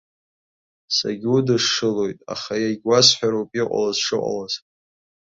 [0.95, 4.53] Сагьудашшылоит, аха иагьуасҳәароуп иҟалаз шыҟалаз.